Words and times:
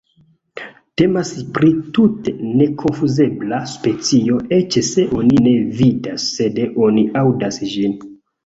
Temas 1.01 1.33
pri 1.57 1.69
tute 1.97 2.33
nekonfuzebla 2.61 3.61
specio, 3.75 4.41
eĉ 4.59 4.79
se 4.91 5.07
oni 5.21 5.45
ne 5.49 5.55
vidas 5.83 6.27
sed 6.39 6.61
oni 6.89 7.09
aŭdas 7.25 7.65
ĝin. 7.77 7.99